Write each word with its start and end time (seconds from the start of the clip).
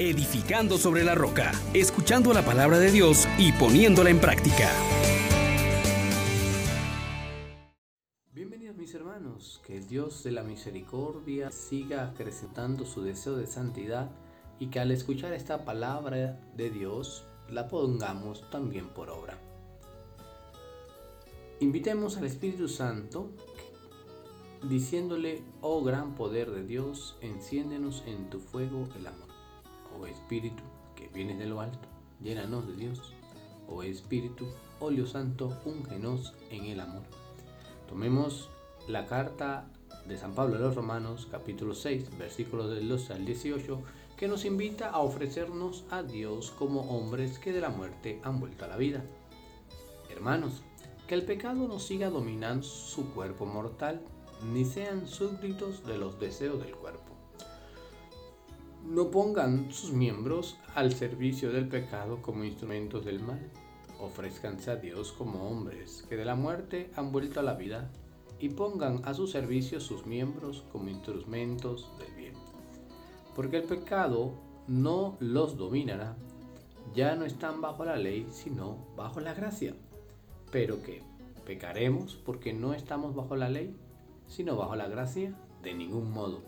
edificando 0.00 0.78
sobre 0.78 1.04
la 1.04 1.14
roca, 1.14 1.52
escuchando 1.74 2.32
la 2.32 2.42
palabra 2.42 2.78
de 2.78 2.90
Dios 2.90 3.28
y 3.36 3.52
poniéndola 3.52 4.08
en 4.08 4.18
práctica. 4.18 4.70
Bienvenidos 8.32 8.76
mis 8.78 8.94
hermanos, 8.94 9.60
que 9.66 9.76
el 9.76 9.86
Dios 9.86 10.24
de 10.24 10.30
la 10.30 10.42
misericordia 10.42 11.50
siga 11.50 12.04
acrecentando 12.04 12.86
su 12.86 13.02
deseo 13.02 13.36
de 13.36 13.46
santidad 13.46 14.10
y 14.58 14.68
que 14.68 14.80
al 14.80 14.90
escuchar 14.90 15.34
esta 15.34 15.66
palabra 15.66 16.40
de 16.56 16.70
Dios 16.70 17.26
la 17.50 17.68
pongamos 17.68 18.48
también 18.50 18.88
por 18.88 19.10
obra. 19.10 19.38
Invitemos 21.60 22.16
al 22.16 22.24
Espíritu 22.24 22.68
Santo 22.68 23.32
diciéndole, 24.66 25.42
oh 25.60 25.84
gran 25.84 26.14
poder 26.14 26.50
de 26.52 26.64
Dios, 26.64 27.18
enciéndenos 27.20 28.02
en 28.06 28.30
tu 28.30 28.40
fuego 28.40 28.88
el 28.98 29.06
amor. 29.06 29.29
Oh 29.98 30.06
Espíritu, 30.06 30.62
que 30.94 31.08
vienes 31.08 31.38
de 31.38 31.46
lo 31.46 31.60
alto, 31.60 31.88
llénanos 32.20 32.66
de 32.66 32.76
Dios. 32.76 33.14
Oh 33.68 33.82
Espíritu, 33.82 34.46
óleo 34.80 35.06
santo, 35.06 35.56
úngenos 35.64 36.34
en 36.50 36.66
el 36.66 36.80
amor. 36.80 37.02
Tomemos 37.88 38.50
la 38.88 39.06
carta 39.06 39.66
de 40.06 40.16
San 40.16 40.34
Pablo 40.34 40.56
a 40.56 40.60
los 40.60 40.74
Romanos, 40.74 41.28
capítulo 41.30 41.74
6, 41.74 42.16
versículos 42.18 42.70
del 42.70 42.88
12 42.88 43.12
al 43.12 43.24
18, 43.24 43.82
que 44.16 44.28
nos 44.28 44.44
invita 44.44 44.90
a 44.90 44.98
ofrecernos 44.98 45.84
a 45.90 46.02
Dios 46.02 46.50
como 46.50 46.82
hombres 46.82 47.38
que 47.38 47.52
de 47.52 47.60
la 47.60 47.70
muerte 47.70 48.20
han 48.22 48.40
vuelto 48.40 48.64
a 48.64 48.68
la 48.68 48.76
vida. 48.76 49.04
Hermanos, 50.10 50.62
que 51.06 51.14
el 51.14 51.24
pecado 51.24 51.66
no 51.66 51.78
siga 51.78 52.10
dominando 52.10 52.62
su 52.62 53.10
cuerpo 53.12 53.46
mortal, 53.46 54.00
ni 54.52 54.64
sean 54.64 55.06
súbditos 55.06 55.84
de 55.86 55.98
los 55.98 56.20
deseos 56.20 56.60
del 56.60 56.74
cuerpo. 56.76 57.19
No 58.84 59.10
pongan 59.10 59.70
sus 59.72 59.92
miembros 59.92 60.58
al 60.74 60.92
servicio 60.92 61.52
del 61.52 61.68
pecado 61.68 62.22
como 62.22 62.44
instrumentos 62.44 63.04
del 63.04 63.20
mal. 63.20 63.50
Ofrezcanse 64.00 64.70
a 64.70 64.76
Dios 64.76 65.12
como 65.12 65.48
hombres 65.48 66.04
que 66.08 66.16
de 66.16 66.24
la 66.24 66.34
muerte 66.34 66.90
han 66.96 67.12
vuelto 67.12 67.40
a 67.40 67.42
la 67.42 67.54
vida 67.54 67.90
y 68.38 68.48
pongan 68.48 69.02
a 69.04 69.14
su 69.14 69.26
servicio 69.26 69.80
sus 69.80 70.06
miembros 70.06 70.64
como 70.72 70.88
instrumentos 70.88 71.90
del 71.98 72.14
bien 72.14 72.50
porque 73.34 73.58
el 73.58 73.64
pecado 73.64 74.34
no 74.66 75.16
los 75.20 75.56
dominará, 75.56 76.16
ya 76.94 77.14
no 77.14 77.24
están 77.24 77.60
bajo 77.60 77.84
la 77.84 77.96
ley, 77.96 78.26
sino 78.30 78.86
bajo 78.96 79.20
la 79.20 79.34
gracia. 79.34 79.74
Pero 80.50 80.82
que 80.82 81.02
pecaremos 81.46 82.16
porque 82.16 82.52
no 82.52 82.74
estamos 82.74 83.14
bajo 83.14 83.36
la 83.36 83.48
ley, 83.48 83.74
sino 84.26 84.56
bajo 84.56 84.76
la 84.76 84.88
gracia, 84.88 85.34
de 85.62 85.74
ningún 85.74 86.12
modo. 86.12 86.42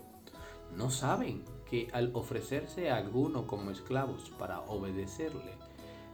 No 0.75 0.89
saben 0.89 1.43
que 1.73 1.89
al 1.91 2.11
ofrecerse 2.13 2.91
a 2.91 2.97
alguno 2.97 3.47
como 3.47 3.71
esclavos 3.71 4.29
para 4.37 4.59
obedecerle, 4.61 5.55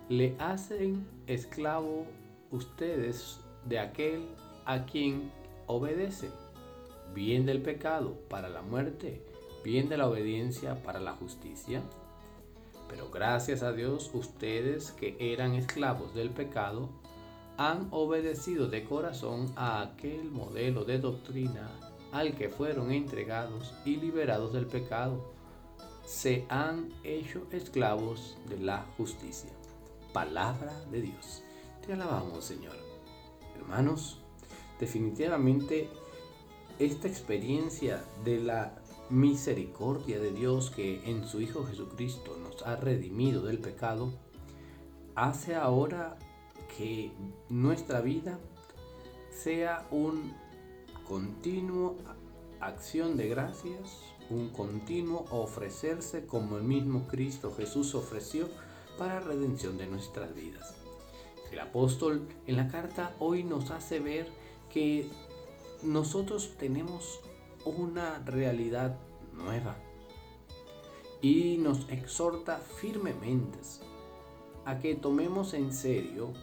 le 0.08 0.38
hacen 0.40 1.06
esclavo 1.28 2.06
ustedes 2.50 3.42
de 3.66 3.78
aquel 3.78 4.26
a 4.64 4.86
quien 4.86 5.30
obedece, 5.68 6.30
bien 7.14 7.46
del 7.46 7.62
pecado 7.62 8.14
para 8.30 8.48
la 8.48 8.62
muerte, 8.62 9.22
bien 9.62 9.90
de 9.90 9.98
la 9.98 10.08
obediencia 10.08 10.82
para 10.82 11.02
la 11.02 11.12
justicia. 11.12 11.82
Pero 12.88 13.10
gracias 13.10 13.62
a 13.62 13.74
Dios 13.74 14.12
ustedes 14.14 14.92
que 14.92 15.18
eran 15.20 15.56
esclavos 15.56 16.16
del 16.16 16.30
pecado, 16.30 16.88
han 17.58 17.90
obedecido 17.92 18.70
de 18.70 18.86
corazón 18.86 19.52
a 19.58 19.82
aquel 19.82 20.32
modelo 20.32 20.86
de 20.86 21.00
doctrina 21.00 21.70
al 22.14 22.34
que 22.38 22.48
fueron 22.48 22.94
entregados 22.94 23.74
y 23.84 23.98
liberados 23.98 24.54
del 24.54 24.66
pecado. 24.66 25.38
Se 26.10 26.48
han 26.50 26.90
hecho 27.04 27.46
esclavos 27.52 28.36
de 28.50 28.58
la 28.58 28.84
justicia. 28.98 29.52
Palabra 30.12 30.74
de 30.90 31.04
Dios. 31.04 31.44
Te 31.86 31.94
alabamos, 31.94 32.44
Señor. 32.46 32.76
Hermanos, 33.56 34.19
definitivamente 34.80 35.88
esta 36.80 37.08
experiencia 37.08 38.03
de 38.25 38.40
la 38.40 38.81
misericordia 39.12 40.19
de 40.19 40.31
Dios 40.31 40.72
que 40.72 41.08
en 41.08 41.28
su 41.28 41.42
Hijo 41.42 41.64
Jesucristo 41.66 42.38
nos 42.38 42.64
ha 42.64 42.75
redimido 42.75 43.44
del 43.44 43.59
pecado, 43.59 44.12
hace 45.14 45.53
ahora 45.53 46.18
que 46.75 47.12
nuestra 47.50 48.02
vida 48.02 48.40
sea 49.30 49.88
un 49.92 50.34
continuo 51.08 51.98
acción 52.59 53.16
de 53.16 53.30
gracias, 53.30 54.09
un 54.29 54.50
continuo 54.50 55.25
ofrecerse 55.31 56.25
como 56.25 56.57
el 56.57 56.63
mismo 56.63 57.07
Cristo 57.07 57.53
Jesús 57.56 57.95
ofreció 57.95 58.47
para 58.97 59.19
redención 59.19 59.78
de 59.78 59.88
nuestras 59.88 60.34
vidas. 60.35 60.75
El 61.51 61.59
apóstol 61.59 62.28
en 62.45 62.57
la 62.57 62.68
carta 62.68 63.16
hoy 63.19 63.44
nos 63.44 63.72
hace 63.72 64.00
ver 64.00 64.28
que 64.72 65.09
nosotros 65.81 66.56
tenemos 66.57 67.22
una 67.66 68.19
realidad 68.19 68.97
nueva 69.34 69.75
y 71.22 71.57
nos 71.57 71.89
exhorta 71.89 72.57
firmemente 72.57 73.59
a 74.66 74.79
que 74.79 74.95
tomemos 74.95 75.53
en 75.53 75.73
serio 75.73 76.34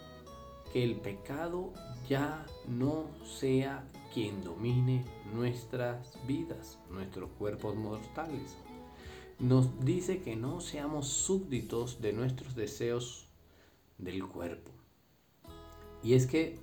que 0.73 0.83
el 0.83 0.97
pecado 0.97 1.73
ya 2.09 2.45
no 2.67 3.05
sea 3.25 3.85
quien 4.17 4.43
domine 4.43 5.05
nuestras 5.35 6.19
vidas, 6.27 6.79
nuestros 6.89 7.29
cuerpos 7.33 7.77
mortales. 7.77 8.57
Nos 9.39 9.79
dice 9.85 10.23
que 10.23 10.37
no 10.37 10.63
seamos 10.63 11.09
súbditos 11.09 12.01
de 12.01 12.15
nuestros 12.15 12.55
deseos 12.55 13.29
del 13.99 14.27
cuerpo. 14.27 14.71
Y 16.03 16.15
es 16.15 16.27
que 16.27 16.59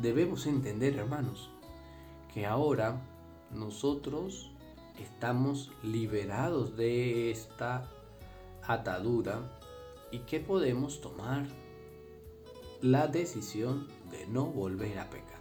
debemos 0.00 0.46
entender, 0.46 0.94
hermanos, 0.96 1.50
que 2.32 2.46
ahora 2.46 3.02
nosotros 3.50 4.52
estamos 5.00 5.72
liberados 5.82 6.76
de 6.76 7.32
esta 7.32 7.90
atadura 8.62 9.58
y 10.12 10.20
que 10.20 10.38
podemos 10.38 11.00
tomar 11.00 11.48
la 12.80 13.08
decisión 13.08 13.88
de 14.12 14.28
no 14.28 14.46
volver 14.46 15.00
a 15.00 15.10
pecar. 15.10 15.35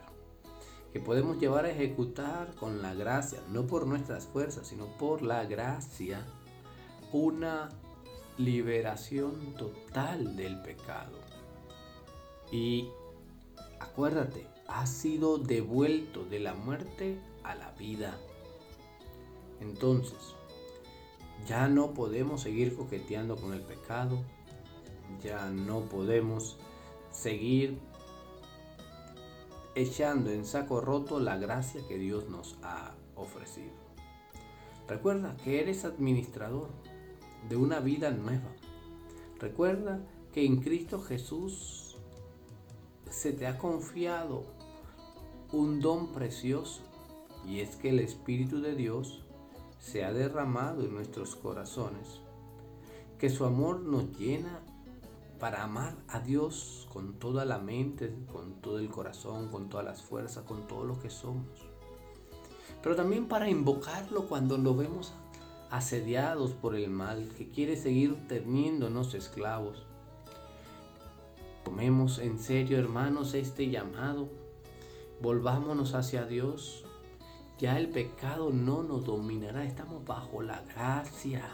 Que 0.95 1.01
podemos 1.01 1.37
llevar 1.41 1.65
a 1.65 1.71
ejecutar 1.71 2.55
con 2.55 2.81
la 2.81 2.93
gracia, 2.93 3.41
no 3.49 3.67
por 3.67 3.85
nuestras 3.85 4.27
fuerzas, 4.27 4.67
sino 4.67 4.85
por 4.97 5.23
la 5.23 5.43
gracia, 5.43 6.25
una 7.11 7.67
liberación 8.37 9.55
total 9.57 10.37
del 10.37 10.61
pecado. 10.61 11.19
Y 12.49 12.87
acuérdate, 13.81 14.47
ha 14.69 14.87
sido 14.87 15.37
devuelto 15.37 16.23
de 16.23 16.39
la 16.39 16.53
muerte 16.53 17.19
a 17.43 17.55
la 17.55 17.71
vida. 17.71 18.17
Entonces, 19.59 20.33
ya 21.45 21.67
no 21.67 21.93
podemos 21.93 22.39
seguir 22.39 22.73
coqueteando 22.73 23.35
con 23.35 23.51
el 23.51 23.63
pecado, 23.63 24.23
ya 25.21 25.49
no 25.49 25.81
podemos 25.89 26.57
seguir 27.11 27.81
echando 29.75 30.31
en 30.31 30.45
saco 30.45 30.81
roto 30.81 31.19
la 31.19 31.37
gracia 31.37 31.81
que 31.87 31.97
Dios 31.97 32.29
nos 32.29 32.57
ha 32.63 32.95
ofrecido. 33.15 33.73
Recuerda 34.87 35.35
que 35.43 35.61
eres 35.61 35.83
administrador 35.83 36.69
de 37.49 37.57
una 37.57 37.79
vida 37.79 38.11
nueva. 38.11 38.51
Recuerda 39.39 39.99
que 40.31 40.45
en 40.45 40.61
Cristo 40.61 41.01
Jesús 41.01 41.97
se 43.09 43.33
te 43.33 43.47
ha 43.47 43.57
confiado 43.57 44.43
un 45.51 45.79
don 45.79 46.11
precioso 46.11 46.81
y 47.47 47.59
es 47.59 47.75
que 47.75 47.89
el 47.89 47.99
Espíritu 47.99 48.61
de 48.61 48.75
Dios 48.75 49.23
se 49.79 50.03
ha 50.03 50.11
derramado 50.11 50.83
en 50.83 50.93
nuestros 50.93 51.35
corazones, 51.35 52.21
que 53.19 53.29
su 53.29 53.45
amor 53.45 53.81
nos 53.81 54.17
llena 54.17 54.61
para 55.39 55.63
amar 55.63 55.95
a 56.07 56.19
Dios 56.19 56.87
con 56.91 57.19
toda 57.19 57.45
la 57.45 57.59
mente, 57.59 58.15
con 58.31 58.61
todo 58.61 58.79
el 58.79 58.89
corazón, 58.89 59.49
con 59.49 59.69
todas 59.69 59.85
las 59.85 60.01
fuerzas, 60.01 60.43
con 60.43 60.67
todo 60.67 60.85
lo 60.85 60.99
que 60.99 61.09
somos. 61.09 61.45
Pero 62.81 62.95
también 62.95 63.27
para 63.27 63.49
invocarlo 63.49 64.27
cuando 64.27 64.57
nos 64.57 64.77
vemos 64.77 65.13
asediados 65.69 66.51
por 66.51 66.75
el 66.75 66.89
mal, 66.89 67.29
que 67.37 67.49
quiere 67.49 67.75
seguir 67.75 68.27
teniéndonos 68.27 69.13
esclavos. 69.13 69.85
Tomemos 71.63 72.19
en 72.19 72.39
serio, 72.39 72.77
hermanos, 72.77 73.33
este 73.33 73.69
llamado 73.69 74.29
Volvámonos 75.21 75.93
hacia 75.93 76.25
Dios. 76.25 76.83
Ya 77.57 77.79
el 77.79 77.89
pecado 77.89 78.51
no 78.51 78.83
nos 78.83 79.05
dominará. 79.05 79.63
Estamos 79.63 80.03
bajo 80.05 80.41
la 80.41 80.61
gracia. 80.61 81.49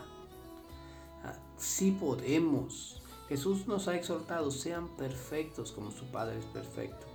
Ah, 1.24 1.38
sí 1.58 1.92
podemos. 1.92 3.01
Jesús 3.32 3.66
nos 3.66 3.88
ha 3.88 3.96
exhortado, 3.96 4.52
sean 4.52 4.90
perfectos 4.98 5.72
como 5.72 5.92
su 5.92 6.04
Padre 6.08 6.40
es 6.40 6.46
perfecto. 6.48 7.06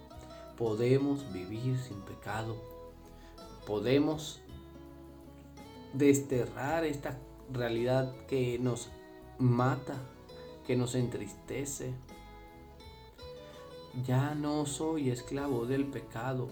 Podemos 0.56 1.30
vivir 1.30 1.78
sin 1.78 2.00
pecado. 2.00 2.56
Podemos 3.66 4.40
desterrar 5.92 6.86
esta 6.86 7.18
realidad 7.52 8.14
que 8.28 8.58
nos 8.58 8.88
mata, 9.38 9.96
que 10.66 10.74
nos 10.74 10.94
entristece. 10.94 11.92
Ya 14.02 14.34
no 14.34 14.64
soy 14.64 15.10
esclavo 15.10 15.66
del 15.66 15.84
pecado 15.84 16.48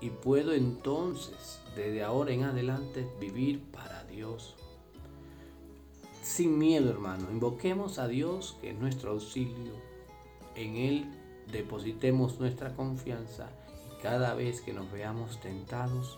y 0.00 0.10
puedo 0.10 0.52
entonces, 0.52 1.60
desde 1.74 2.04
ahora 2.04 2.30
en 2.30 2.44
adelante, 2.44 3.04
vivir 3.18 3.68
para 3.72 4.04
Dios. 4.04 4.54
Sin 6.38 6.56
miedo, 6.56 6.88
hermano, 6.90 7.32
invoquemos 7.32 7.98
a 7.98 8.06
Dios 8.06 8.56
que 8.60 8.70
es 8.70 8.78
nuestro 8.78 9.10
auxilio. 9.10 9.72
En 10.54 10.76
Él 10.76 11.10
depositemos 11.50 12.38
nuestra 12.38 12.76
confianza 12.76 13.50
y 13.92 14.00
cada 14.00 14.34
vez 14.34 14.60
que 14.60 14.72
nos 14.72 14.88
veamos 14.92 15.40
tentados, 15.40 16.16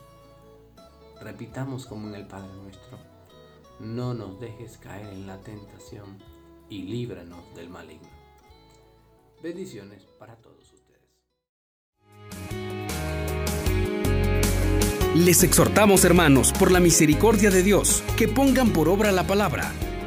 repitamos 1.22 1.86
como 1.86 2.06
en 2.08 2.16
el 2.16 2.26
Padre 2.26 2.52
nuestro, 2.62 2.98
no 3.78 4.12
nos 4.12 4.38
dejes 4.38 4.76
caer 4.76 5.06
en 5.06 5.26
la 5.26 5.40
tentación 5.40 6.18
y 6.68 6.82
líbranos 6.82 7.54
del 7.54 7.70
maligno. 7.70 8.10
Bendiciones 9.42 10.02
para 10.18 10.36
todos 10.36 10.70
ustedes. 10.70 11.00
Les 15.16 15.42
exhortamos, 15.42 16.04
hermanos, 16.04 16.52
por 16.52 16.70
la 16.70 16.80
misericordia 16.80 17.50
de 17.50 17.62
Dios, 17.62 18.04
que 18.18 18.28
pongan 18.28 18.74
por 18.74 18.90
obra 18.90 19.12
la 19.12 19.26
palabra 19.26 19.72